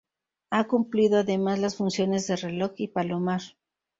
Ha 0.49 0.63
cumplido 0.63 1.19
además 1.19 1.59
las 1.59 1.75
funciones 1.75 2.25
de 2.25 2.35
reloj 2.35 2.71
y 2.77 2.87
palomar. 2.87 3.41